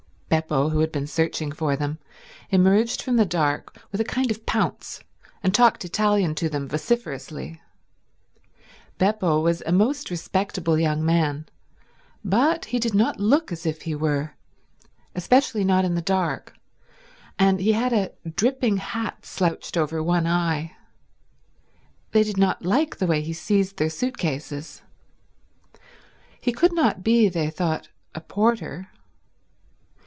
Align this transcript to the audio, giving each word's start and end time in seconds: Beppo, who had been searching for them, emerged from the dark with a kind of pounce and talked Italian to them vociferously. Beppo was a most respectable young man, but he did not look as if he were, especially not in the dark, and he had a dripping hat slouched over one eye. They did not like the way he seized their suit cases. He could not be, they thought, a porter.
Beppo, 0.31 0.69
who 0.69 0.79
had 0.79 0.93
been 0.93 1.07
searching 1.07 1.51
for 1.51 1.75
them, 1.75 1.99
emerged 2.51 3.01
from 3.01 3.17
the 3.17 3.25
dark 3.25 3.75
with 3.91 3.99
a 3.99 4.05
kind 4.05 4.31
of 4.31 4.45
pounce 4.45 5.03
and 5.43 5.53
talked 5.53 5.83
Italian 5.83 6.35
to 6.35 6.47
them 6.47 6.69
vociferously. 6.69 7.61
Beppo 8.97 9.41
was 9.43 9.61
a 9.65 9.73
most 9.73 10.09
respectable 10.09 10.79
young 10.79 11.05
man, 11.05 11.47
but 12.23 12.63
he 12.71 12.79
did 12.79 12.93
not 12.93 13.19
look 13.19 13.51
as 13.51 13.65
if 13.65 13.81
he 13.81 13.93
were, 13.93 14.33
especially 15.15 15.65
not 15.65 15.83
in 15.83 15.95
the 15.95 16.01
dark, 16.01 16.53
and 17.37 17.59
he 17.59 17.73
had 17.73 17.91
a 17.91 18.13
dripping 18.25 18.77
hat 18.77 19.25
slouched 19.25 19.75
over 19.75 20.01
one 20.01 20.25
eye. 20.25 20.73
They 22.13 22.23
did 22.23 22.37
not 22.37 22.63
like 22.65 22.95
the 22.95 23.05
way 23.07 23.21
he 23.21 23.33
seized 23.33 23.75
their 23.75 23.89
suit 23.89 24.17
cases. 24.17 24.81
He 26.39 26.53
could 26.53 26.71
not 26.71 27.03
be, 27.03 27.27
they 27.27 27.49
thought, 27.49 27.89
a 28.15 28.21
porter. 28.21 28.87